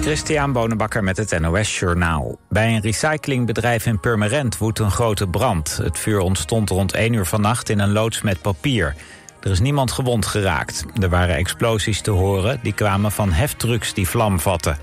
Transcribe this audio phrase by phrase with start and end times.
[0.00, 2.38] Christian Bonenbakker met het NOS Journaal.
[2.48, 5.76] Bij een recyclingbedrijf in Purmerend woedt een grote brand.
[5.82, 8.94] Het vuur ontstond rond 1 uur vannacht in een loods met papier.
[9.40, 10.84] Er is niemand gewond geraakt.
[11.00, 14.78] Er waren explosies te horen, die kwamen van heftrucks die vlam vatten.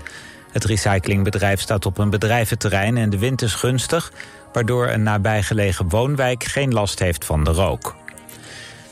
[0.52, 4.12] Het recyclingbedrijf staat op een bedrijventerrein en de wind is gunstig...
[4.52, 7.96] waardoor een nabijgelegen woonwijk geen last heeft van de rook.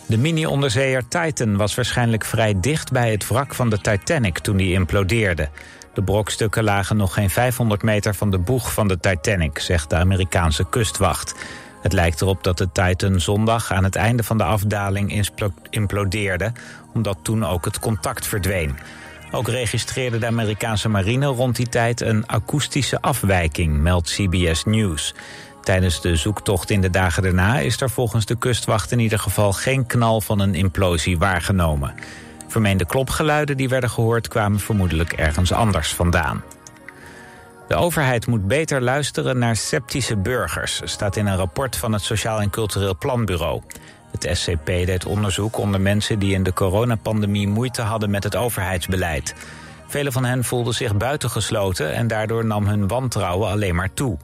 [0.06, 4.72] De mini-onderzeeër Titan was waarschijnlijk vrij dicht bij het wrak van de Titanic toen die
[4.72, 5.48] implodeerde.
[5.96, 9.96] De brokstukken lagen nog geen 500 meter van de boeg van de Titanic, zegt de
[9.96, 11.34] Amerikaanse kustwacht.
[11.82, 15.30] Het lijkt erop dat de Titan zondag aan het einde van de afdaling
[15.70, 16.52] implodeerde,
[16.94, 18.78] omdat toen ook het contact verdween.
[19.30, 25.14] Ook registreerde de Amerikaanse marine rond die tijd een akoestische afwijking, meldt CBS News.
[25.62, 29.52] Tijdens de zoektocht in de dagen daarna is er volgens de kustwacht in ieder geval
[29.52, 31.94] geen knal van een implosie waargenomen.
[32.56, 36.42] Vermeende klopgeluiden die werden gehoord kwamen vermoedelijk ergens anders vandaan.
[37.68, 42.40] De overheid moet beter luisteren naar sceptische burgers, staat in een rapport van het Sociaal
[42.40, 43.62] en Cultureel Planbureau.
[44.10, 49.34] Het SCP deed onderzoek onder mensen die in de coronapandemie moeite hadden met het overheidsbeleid.
[49.86, 54.18] Velen van hen voelden zich buitengesloten en daardoor nam hun wantrouwen alleen maar toe.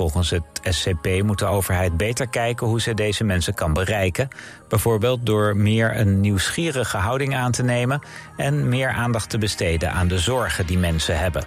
[0.00, 4.28] Volgens het SCP moet de overheid beter kijken hoe ze deze mensen kan bereiken.
[4.68, 8.00] Bijvoorbeeld door meer een nieuwsgierige houding aan te nemen
[8.36, 11.44] en meer aandacht te besteden aan de zorgen die mensen hebben.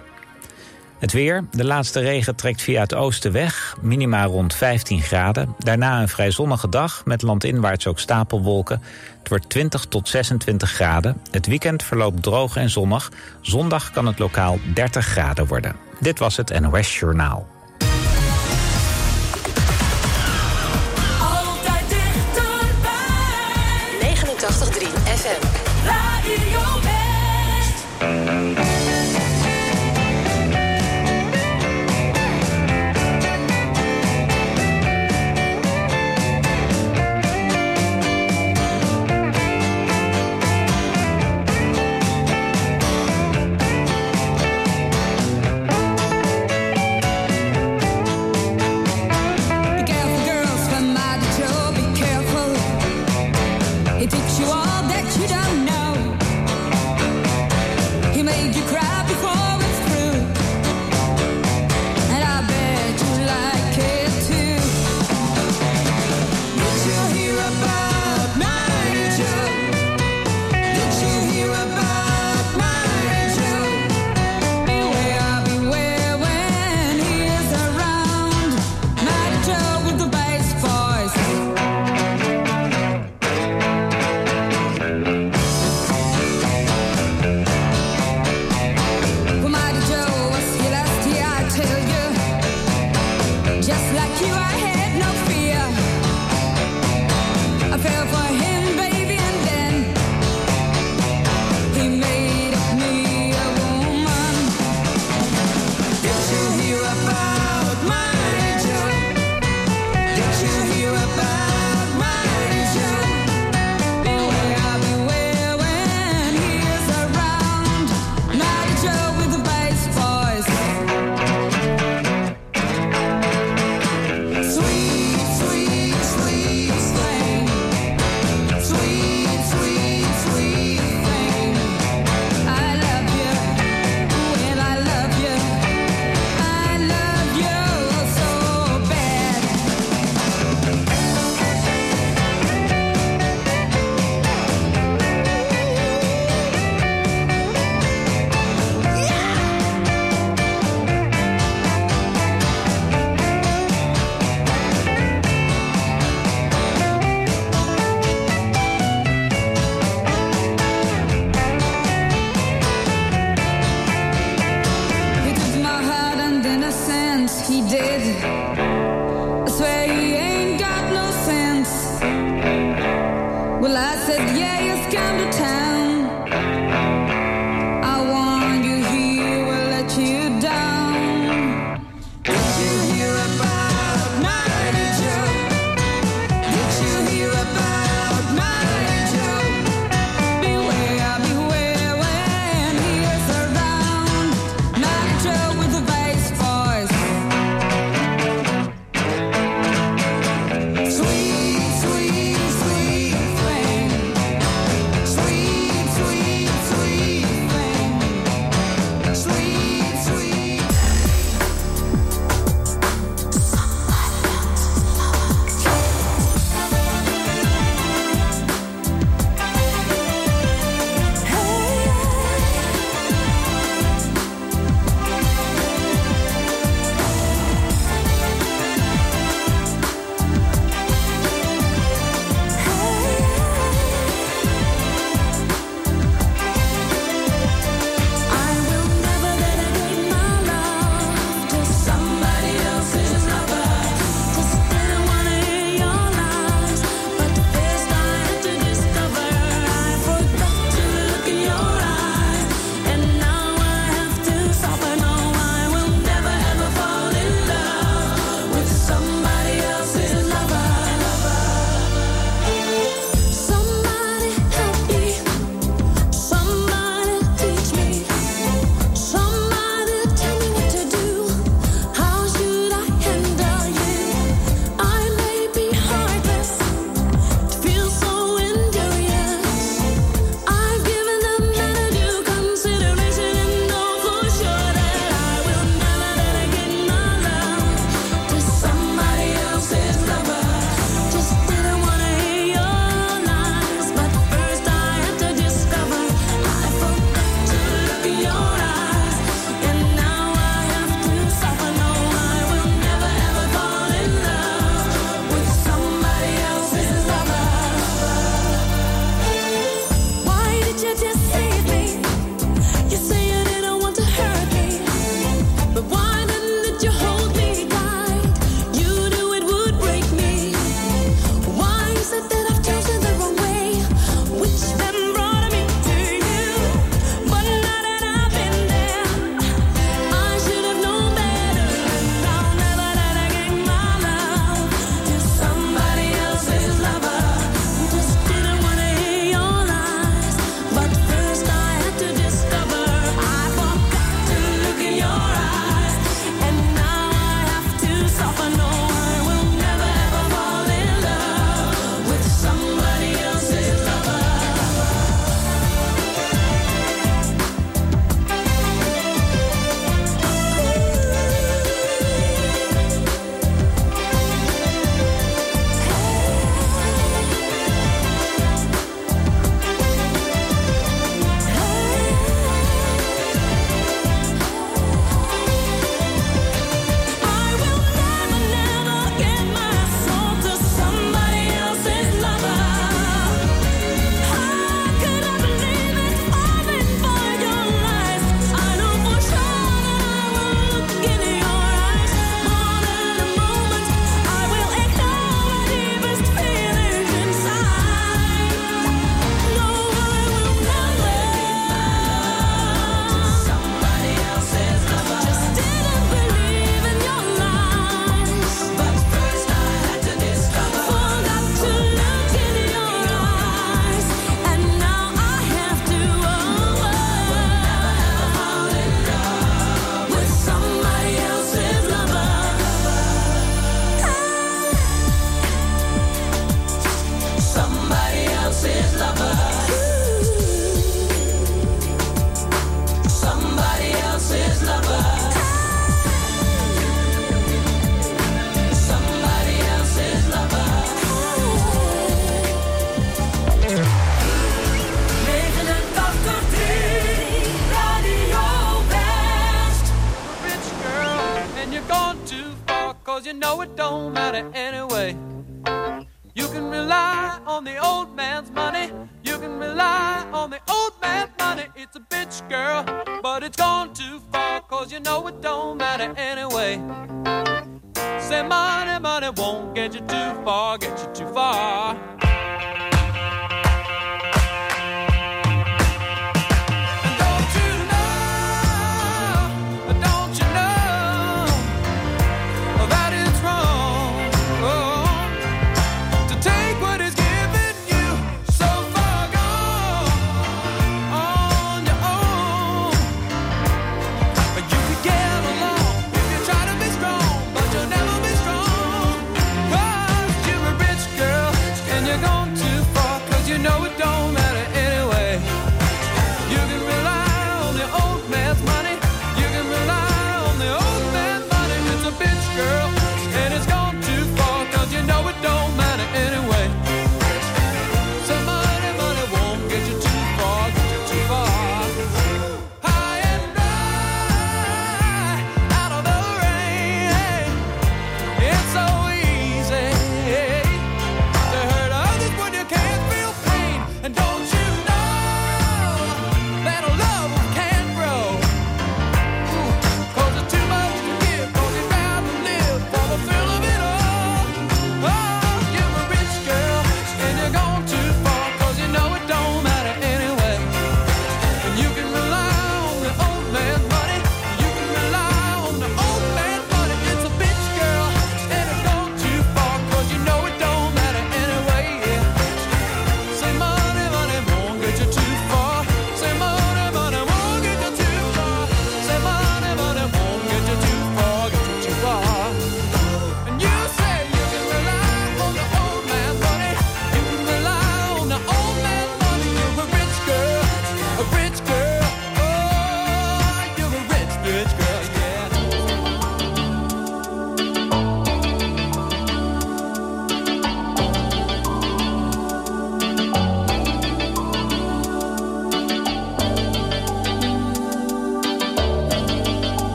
[0.98, 1.44] Het weer.
[1.50, 3.76] De laatste regen trekt via het oosten weg.
[3.80, 5.54] Minima rond 15 graden.
[5.58, 8.82] Daarna een vrij zonnige dag met landinwaarts ook stapelwolken.
[9.18, 11.20] Het wordt 20 tot 26 graden.
[11.30, 13.10] Het weekend verloopt droog en zonnig.
[13.40, 15.76] Zondag kan het lokaal 30 graden worden.
[16.00, 17.52] Dit was het NOS Journaal.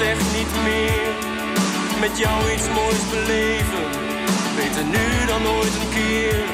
[0.00, 1.08] echt niet meer.
[2.00, 3.84] Met jou iets moois beleven,
[4.56, 6.44] beter nu dan ooit een keer.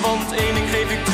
[0.00, 1.11] Want één ding geef ik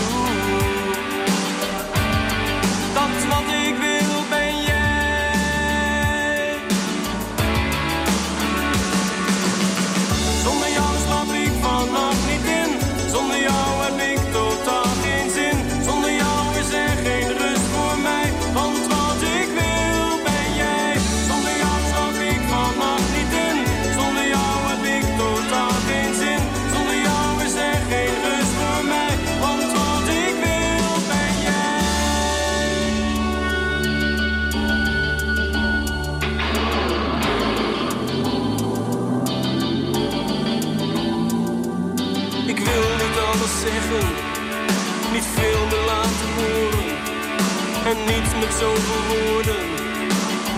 [48.06, 49.62] niets met zoveel woorden.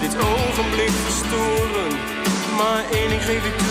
[0.01, 1.91] Dit ogenblik verstoren,
[2.57, 3.70] maar één geef ik toe.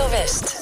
[0.00, 0.59] Radio West.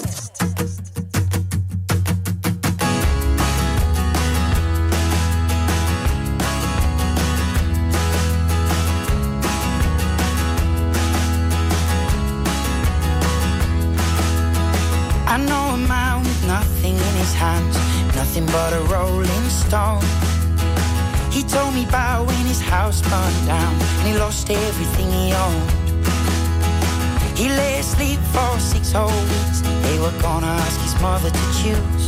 [31.30, 32.04] To choose.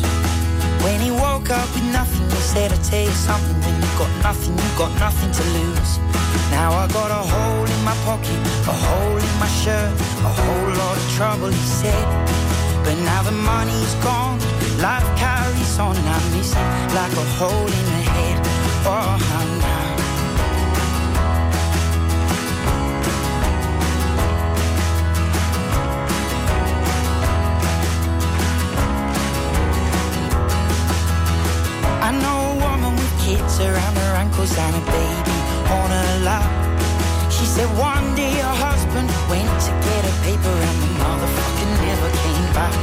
[0.85, 4.13] When he woke up with nothing, he said, I'll tell you something, when you got
[4.23, 5.99] nothing, you got nothing to lose.
[6.51, 9.93] Now I got a hole in my pocket, a hole in my shirt,
[10.25, 12.07] a whole lot of trouble, he said.
[12.85, 14.39] But now the money's gone,
[14.81, 18.39] life carries on, and I miss it like a hole in the head.
[18.87, 19.80] Oh, now.
[33.61, 35.39] Around her ankles and a baby
[35.79, 36.49] on her lap.
[37.31, 42.11] She said one day her husband went to get a paper and the motherfucker never
[42.25, 42.77] came back.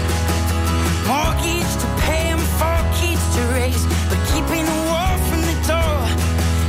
[1.10, 5.98] Mortgage to pay and four kids to raise, but keeping the wall from the door.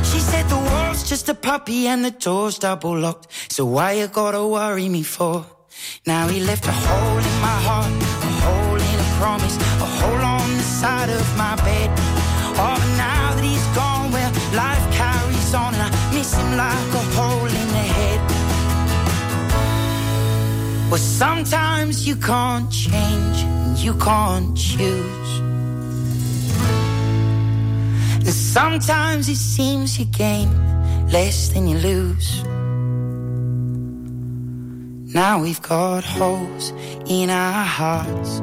[0.09, 3.27] She said the wall's just a puppy and the door's double locked.
[3.51, 5.45] So why you gotta worry me for?
[6.05, 7.93] Now he left a hole in my heart,
[8.29, 12.18] a hole in a promise, a hole on the side of my bed.
[12.61, 16.93] Oh, but now that he's gone, well, life carries on, and I miss him like
[17.01, 18.21] a hole in the head.
[20.91, 25.31] Well, sometimes you can't change, and you can't choose.
[28.27, 30.49] And sometimes it seems you gain
[31.11, 32.43] less than you lose.
[35.13, 36.73] Now we've got holes
[37.07, 38.41] in our hearts.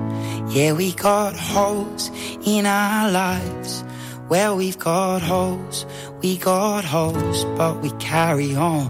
[0.55, 2.11] Yeah, we got holes
[2.45, 3.85] in our lives.
[4.29, 5.87] Well, we've got holes,
[6.21, 8.89] we got holes, but we carry on.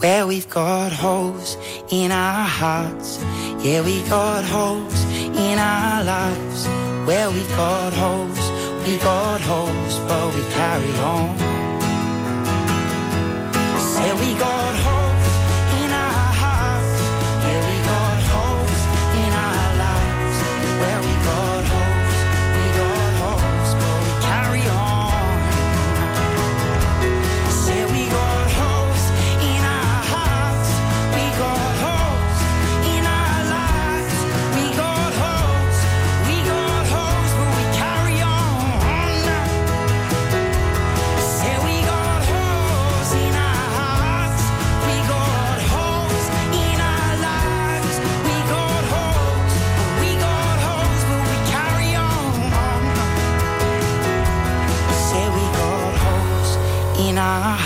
[0.00, 1.56] Where we've got holes
[1.88, 3.22] in our hearts.
[3.64, 6.66] Yeah, we got holes in our lives.
[7.06, 8.40] Where we've got holes,
[8.88, 11.38] we got holes, but we carry on.
[13.78, 15.11] Say we got holes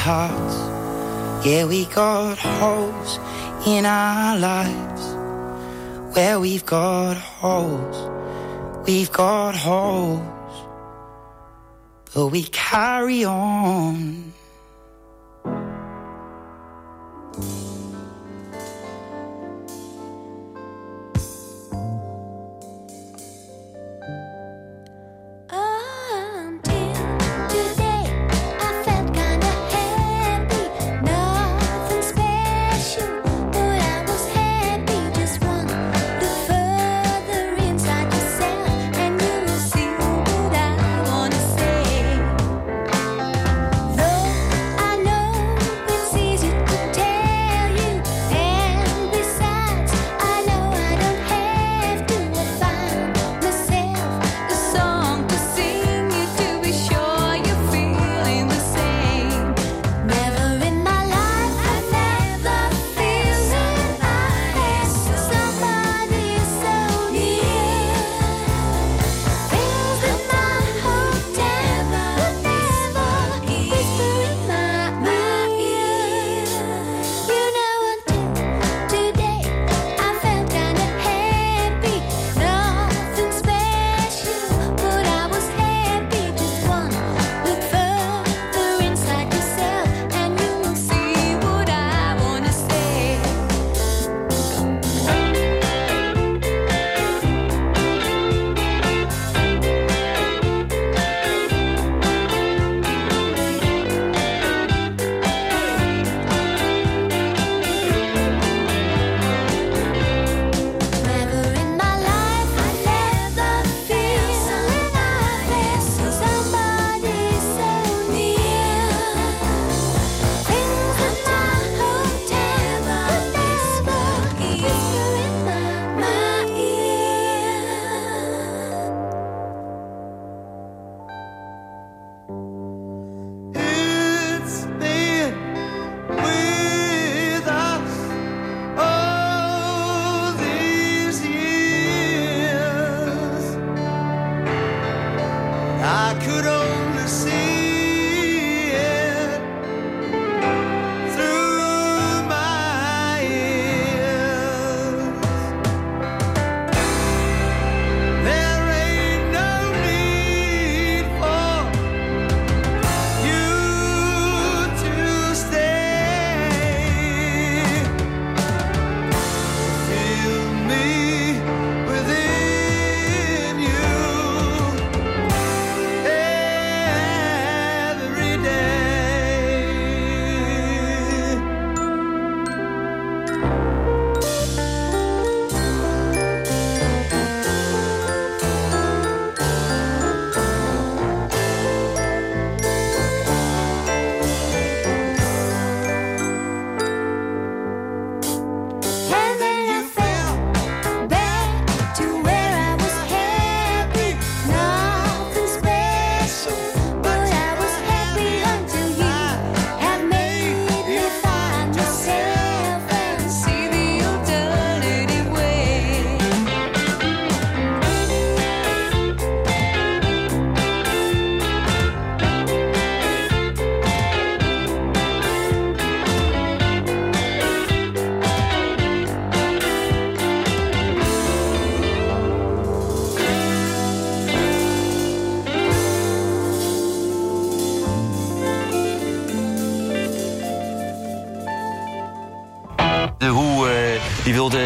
[0.07, 0.57] hearts.
[1.45, 3.19] Yeah, we got holes
[3.67, 5.05] in our lives.
[6.15, 7.99] Where we've got holes,
[8.87, 10.55] we've got holes,
[12.15, 14.36] but we carry on.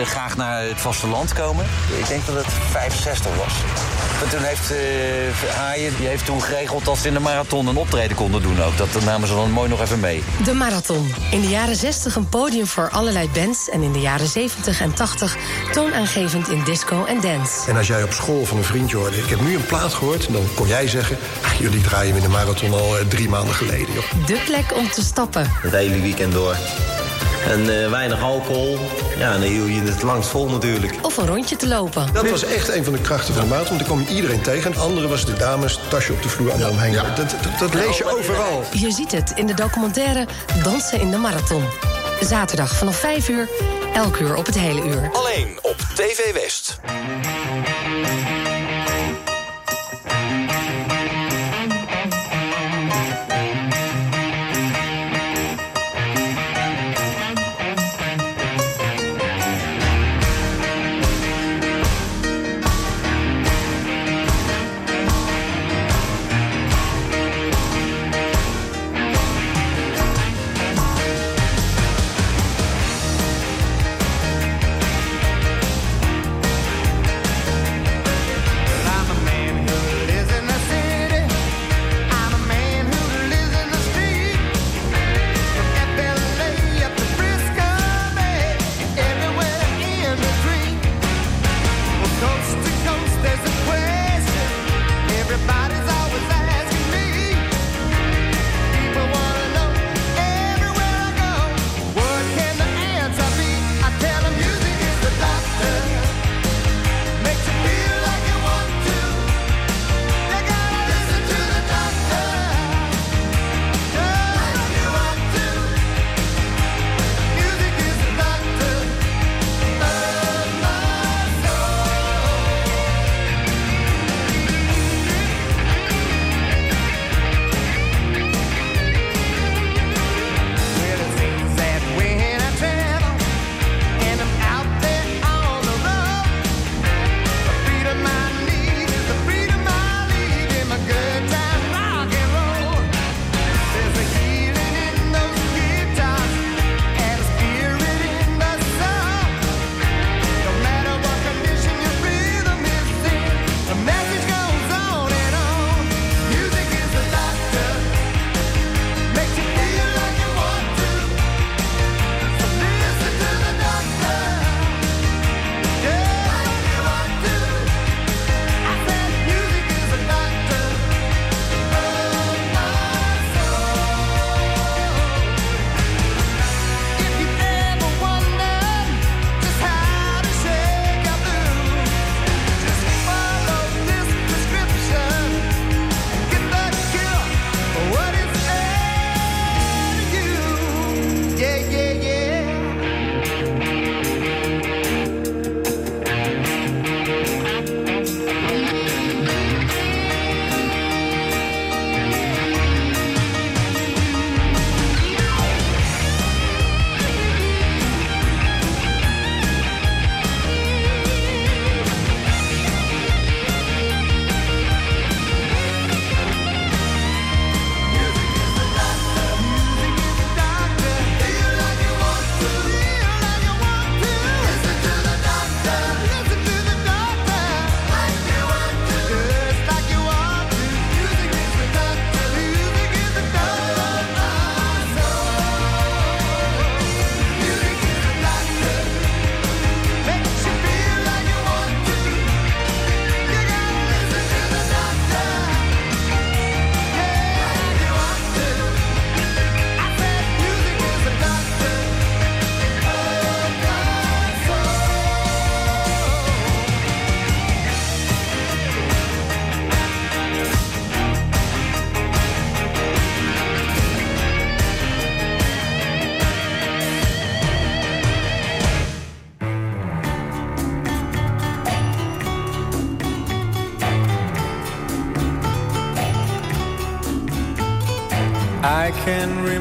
[0.00, 1.66] Wilde graag naar het vasteland komen.
[1.98, 3.52] Ik denk dat het 65 was.
[4.22, 7.76] En toen heeft uh, Haaien die heeft toen geregeld dat ze in de marathon een
[7.76, 8.76] optreden konden doen ook.
[8.76, 10.22] Dat namen ze dan mooi nog even mee.
[10.44, 11.14] De marathon.
[11.30, 13.68] In de jaren 60 een podium voor allerlei bands.
[13.68, 15.36] En in de jaren 70 en 80
[15.72, 17.70] toonaangevend in disco en dance.
[17.70, 19.16] En als jij op school van een vriendje hoorde...
[19.16, 21.18] ik heb nu een plaat gehoord, dan kon jij zeggen...
[21.44, 23.94] Ach, jullie draaien in de marathon al uh, drie maanden geleden.
[23.94, 24.26] Joh.
[24.26, 25.46] De plek om te stappen.
[25.50, 26.56] Het hele weekend door.
[27.48, 28.78] En uh, weinig alcohol.
[29.18, 30.94] Ja, dan hield je het langst vol natuurlijk.
[31.02, 32.12] Of een rondje te lopen.
[32.12, 33.78] Dat was echt een van de krachten van de marathon.
[33.78, 34.72] Want er kwam iedereen tegen.
[34.72, 36.92] En andere was de dames, tasje op de vloer, allemaal omheen.
[36.92, 37.02] Ja.
[37.02, 38.64] Dat, dat, dat, lees je overal.
[38.72, 40.26] Je ziet het in de documentaire
[40.62, 41.64] Dansen in de Marathon.
[42.20, 43.48] Zaterdag vanaf 5 uur,
[43.94, 45.10] elk uur op het hele uur.
[45.12, 46.80] Alleen op TV West.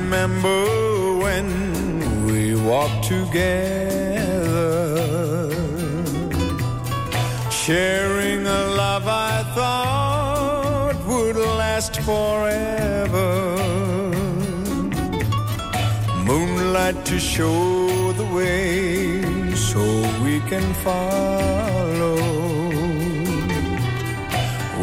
[0.09, 4.57] remember when we walked together.
[7.51, 13.29] Sharing a love I thought would last forever.
[16.25, 19.21] Moonlight to show the way
[19.53, 19.81] so
[20.23, 22.17] we can follow.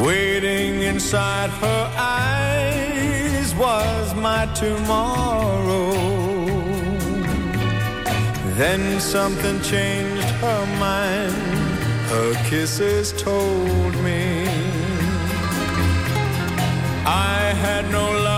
[0.06, 5.15] Waiting inside her eyes was my tomorrow.
[8.56, 11.34] Then something changed her mind.
[12.08, 14.46] Her kisses told me
[17.04, 18.36] I had no love.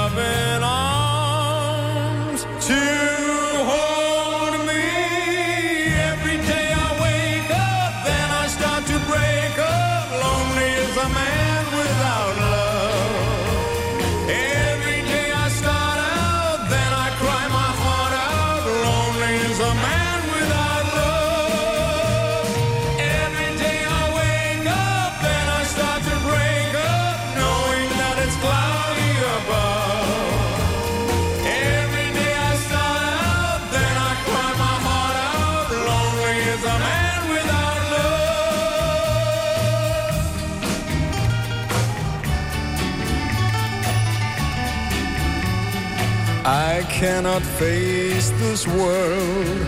[46.99, 49.59] cannot face this world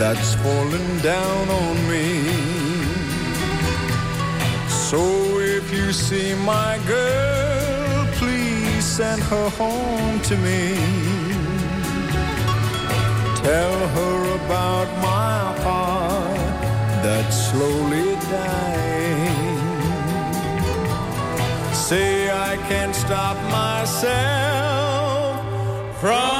[0.00, 2.24] that's fallen down on me.
[4.68, 10.74] So if you see my girl, please send her home to me.
[13.46, 16.60] Tell her about my heart
[17.04, 19.60] that's slowly dying.
[21.72, 24.40] Say I can't stop myself
[26.00, 26.39] from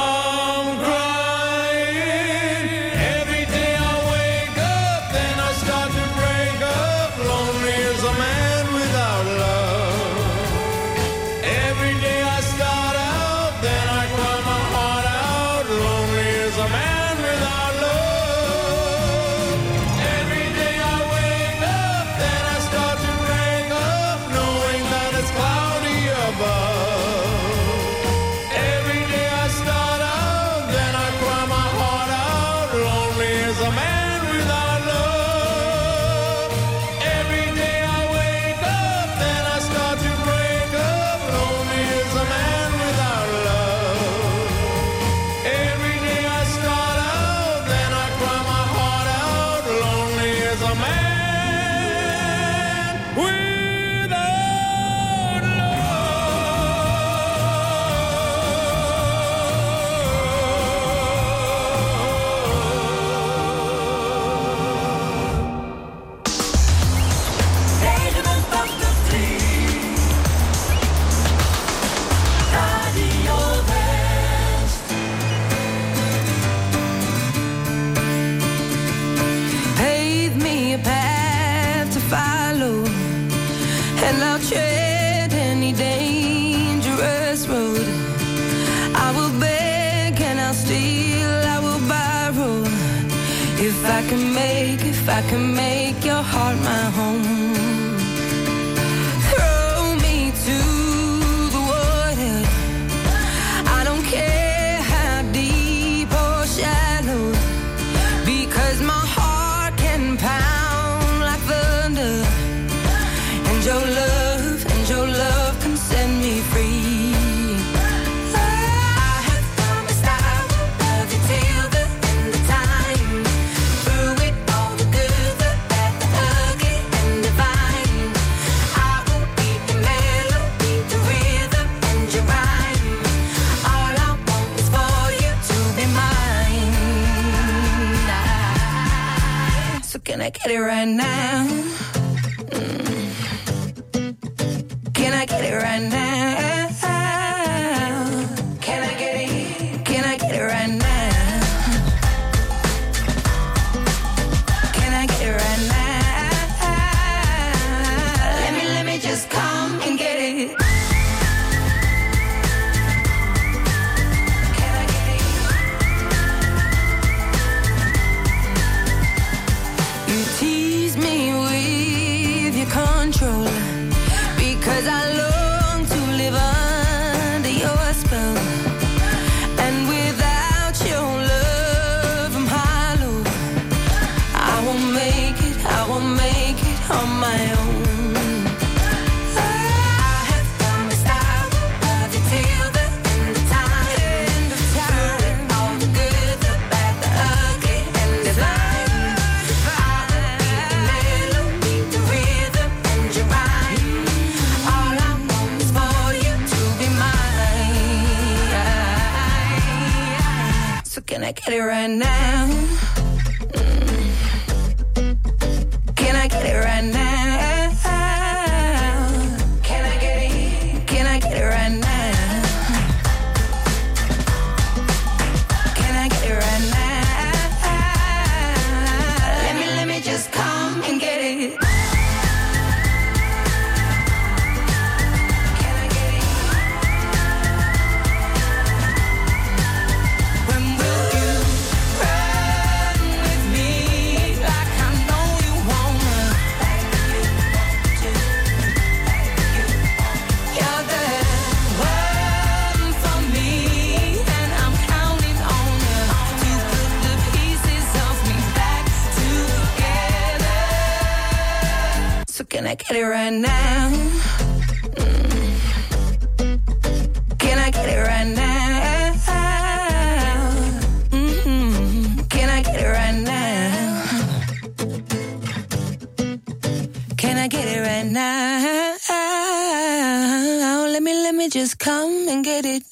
[281.49, 282.83] Just come and get it.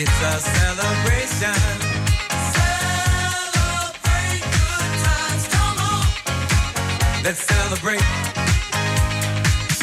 [0.00, 1.58] It's a celebration.
[2.54, 6.06] Celebrate good times, come on.
[7.24, 8.06] Let's celebrate.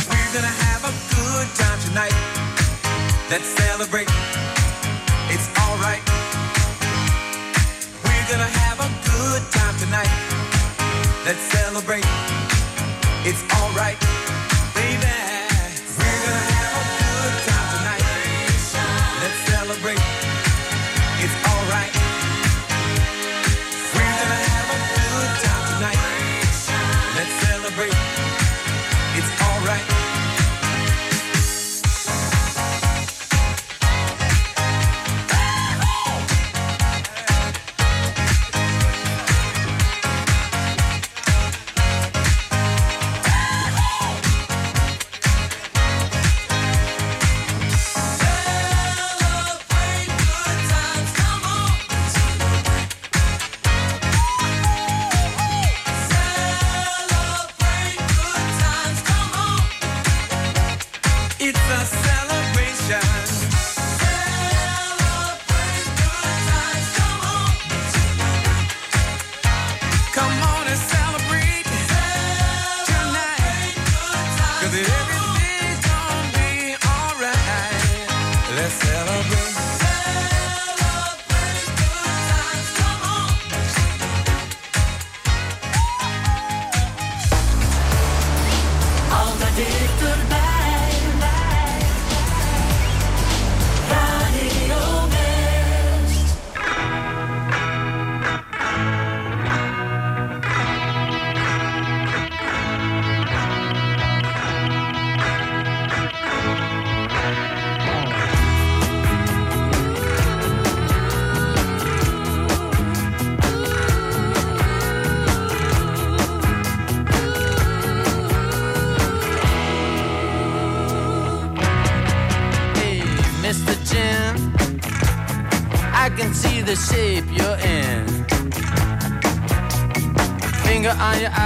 [0.07, 2.16] We're gonna have a good time tonight.
[3.30, 4.07] Let's celebrate.
[5.36, 6.03] It's alright.
[8.05, 10.11] We're gonna have a good time tonight.
[11.26, 12.07] Let's celebrate.
[13.28, 13.99] It's alright.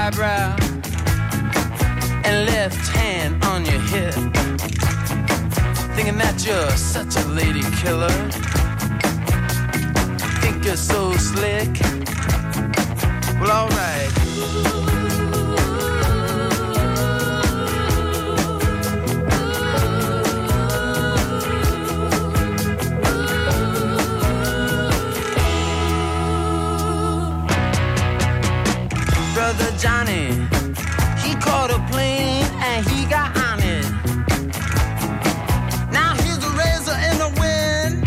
[0.09, 0.55] Eyebrow
[2.25, 4.13] and left hand on your hip.
[5.95, 8.09] Thinking that you're such a lady killer.
[10.41, 11.69] Think you're so slick.
[13.39, 14.98] Well, alright.
[29.79, 30.31] Johnny,
[31.23, 33.85] he caught a plane and he got on it.
[35.89, 38.05] Now he's a razor in the wind,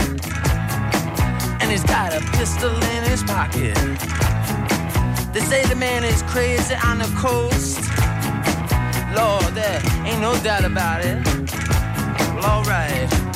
[1.62, 3.74] and he's got a pistol in his pocket.
[5.32, 7.80] They say the man is crazy on the coast.
[9.16, 11.16] Lord, there ain't no doubt about it.
[12.34, 13.31] Well, alright.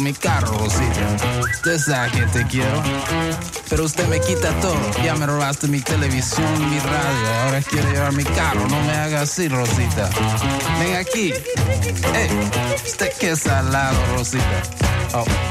[0.00, 1.16] con mi carro, Rosita?
[1.52, 2.82] Usted sabe que te quiero,
[3.68, 4.78] pero usted me quita todo.
[5.04, 8.66] Ya me robaste mi televisión, mi radio, ahora quiere llevar mi carro.
[8.68, 10.10] No me haga así, Rosita.
[10.78, 11.32] Ven aquí.
[12.14, 12.30] Ey,
[12.84, 14.62] usted que es salado, Rosita.
[15.12, 15.49] Oh.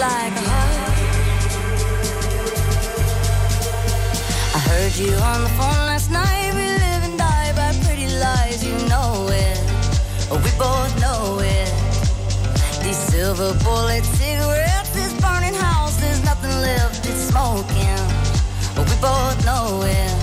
[0.00, 0.88] Like like.
[4.56, 6.54] I heard you on the phone last night.
[6.54, 9.58] We live and die by pretty lies, you know it.
[10.44, 11.70] We both know it.
[12.82, 18.00] These silver bullet cigarettes, this burning house, there's nothing left, it's smoking.
[18.88, 20.19] We both know it.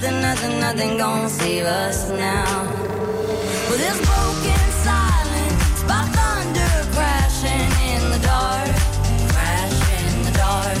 [0.00, 2.64] Nothing, nothing, nothing gonna save us now.
[3.68, 8.70] Well, this broken silence by thunder crashing in the dark,
[9.28, 10.78] crash in the dark.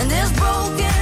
[0.00, 1.01] And this broken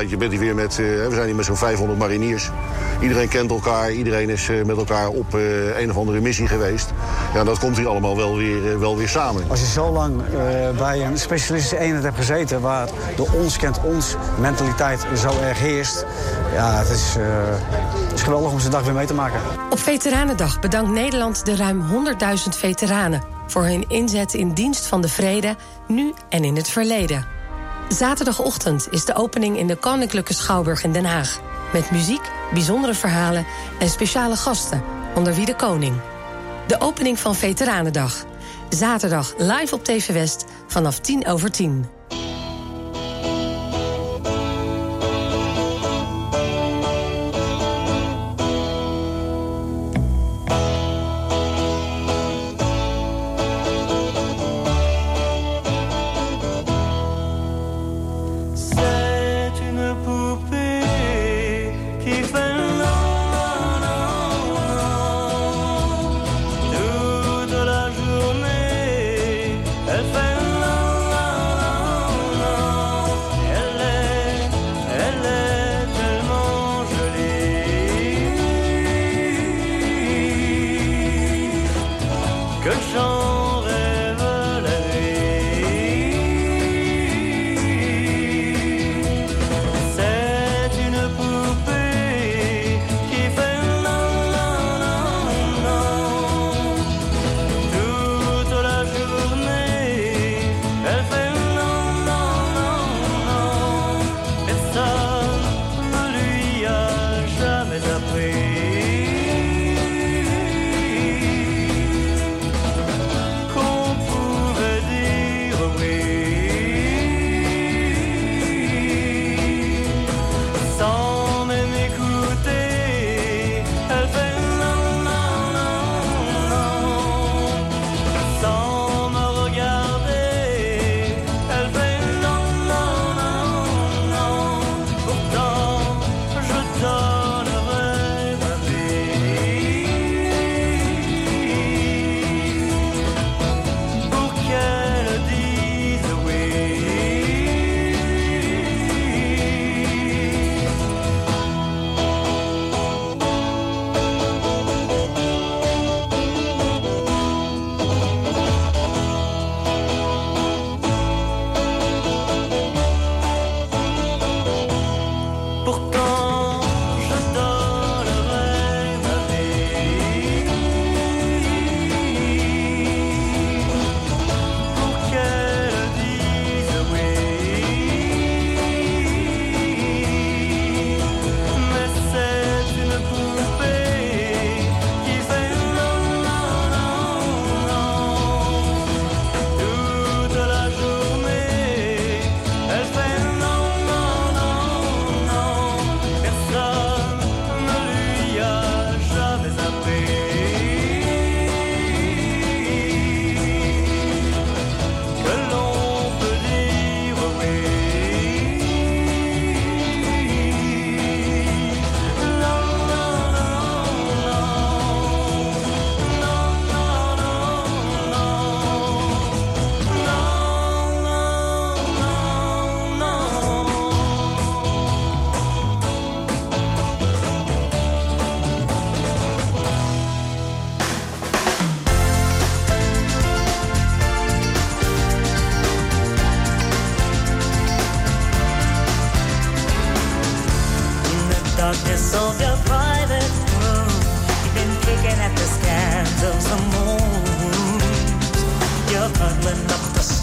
[0.00, 2.50] ja, je bent hier weer met, eh, we zijn hier met zo'n 500 mariniers.
[3.00, 6.92] Iedereen kent elkaar, iedereen is eh, met elkaar op eh, een of andere missie geweest.
[7.34, 9.44] Ja, dat komt hier allemaal wel weer, wel weer samen.
[9.48, 12.60] Als je zo lang eh, bij een specialistische eenheid hebt gezeten...
[12.60, 16.06] waar de ons kent ons mentaliteit zo erg heerst...
[16.52, 17.24] ja, het is, eh,
[18.04, 19.40] het is geweldig om zo'n dag weer mee te maken.
[19.70, 23.22] Op Veteranendag bedankt Nederland de ruim 100.000 veteranen...
[23.46, 25.56] voor hun inzet in dienst van de vrede,
[25.88, 27.35] nu en in het verleden.
[27.88, 31.40] Zaterdagochtend is de opening in de Koninklijke Schouwburg in Den Haag.
[31.72, 33.46] Met muziek, bijzondere verhalen
[33.78, 34.82] en speciale gasten,
[35.14, 36.00] onder wie de koning.
[36.66, 38.24] De opening van Veteranendag.
[38.68, 41.86] Zaterdag live op TV West vanaf 10 over 10.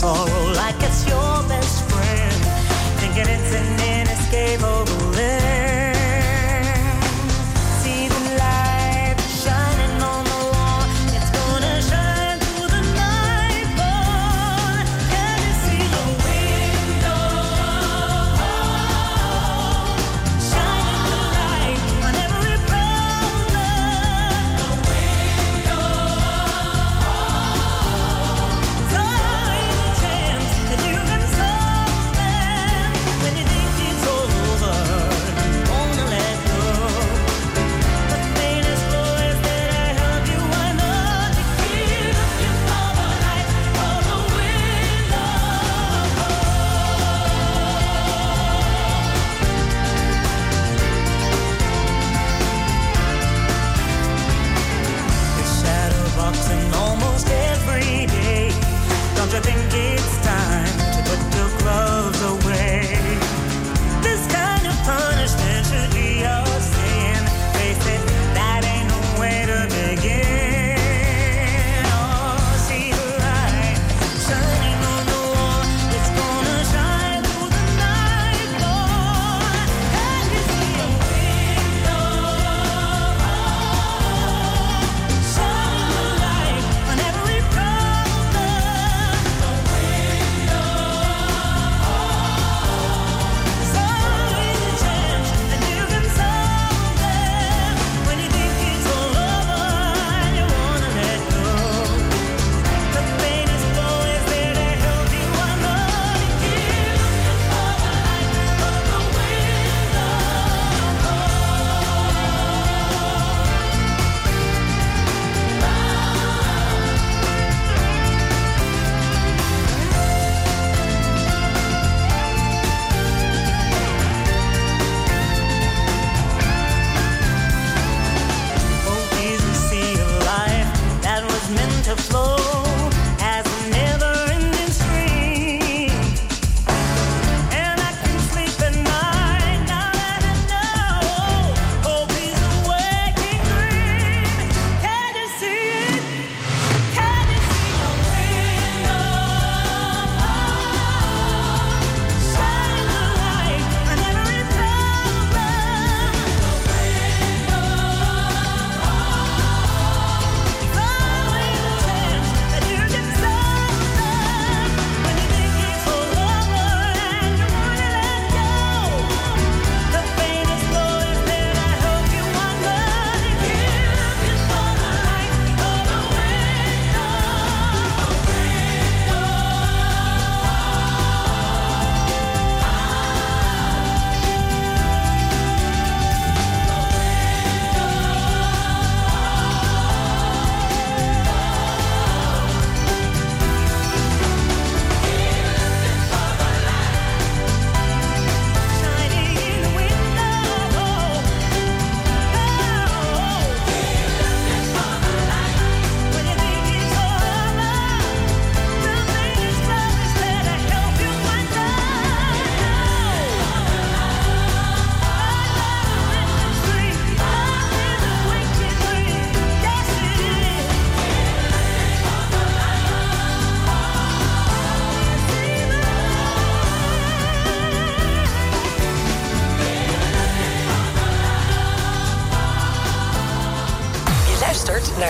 [0.03, 2.35] like it's your best friend.
[2.99, 3.92] Thinking it's an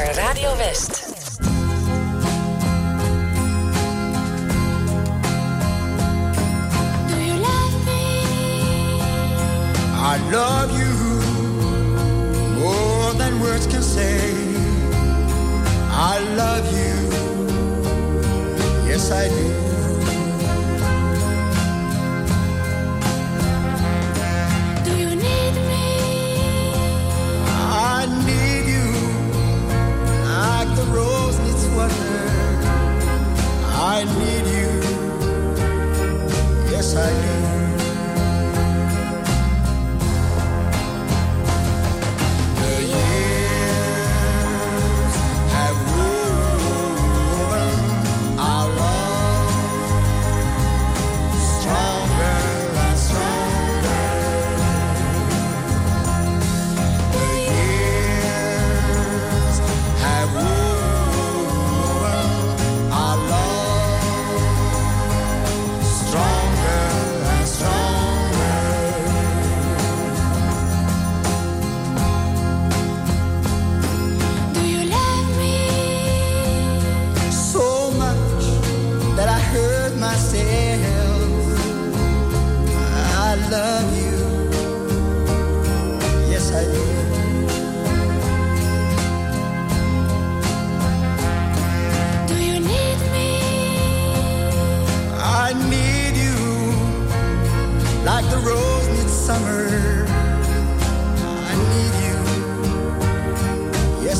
[0.03, 1.03] naar Radio West.
[7.07, 8.01] Do you love me?
[9.95, 10.92] I love you.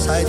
[0.03, 0.21] 才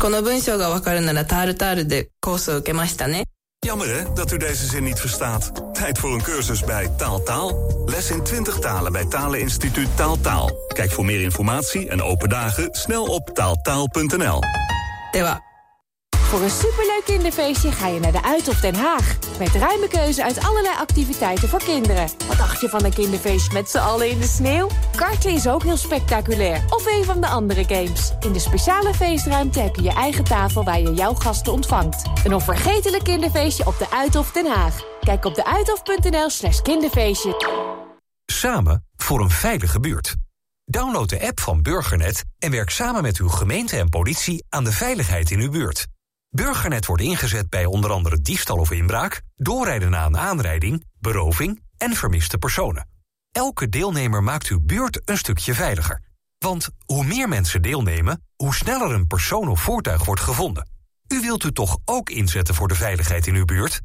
[0.00, 3.24] この文章がわかるならタールタールでコースを受けましたね。
[3.64, 5.52] Jammer hè, dat u deze zin niet verstaat.
[5.72, 7.84] Tijd voor een cursus bij Taaltaal.
[7.86, 10.50] Les in 20 talen bij Taleninstituut Taaltaal.
[10.68, 14.40] Kijk voor meer informatie en open dagen snel op taaltaal.nl.
[16.29, 19.17] Voor een superleuk kinderfeestje ga je naar de Uithof Den Haag.
[19.39, 22.09] Met ruime keuze uit allerlei activiteiten voor kinderen.
[22.27, 24.69] Wat dacht je van een kinderfeestje met z'n allen in de sneeuw?
[24.95, 26.63] Karten is ook heel spectaculair.
[26.69, 28.13] Of een van de andere games.
[28.19, 32.03] In de speciale feestruimte heb je je eigen tafel waar je jouw gasten ontvangt.
[32.23, 34.81] Een onvergetelijk kinderfeestje op de Uithof Den Haag.
[34.99, 37.35] Kijk op deuithof.nl slash kinderfeestje.
[38.25, 40.15] Samen voor een veilige buurt.
[40.65, 44.71] Download de app van Burgernet en werk samen met uw gemeente en politie aan de
[44.71, 45.87] veiligheid in uw buurt.
[46.29, 51.93] Burgernet wordt ingezet bij onder andere diefstal of inbraak, doorrijden na een aanrijding, beroving en
[51.93, 52.87] vermiste personen.
[53.31, 56.03] Elke deelnemer maakt uw buurt een stukje veiliger.
[56.37, 60.69] Want hoe meer mensen deelnemen, hoe sneller een persoon of voertuig wordt gevonden.
[61.07, 63.81] U wilt u toch ook inzetten voor de veiligheid in uw buurt?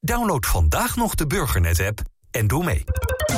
[0.00, 2.84] Download vandaag nog de Burgernet-app en doe mee.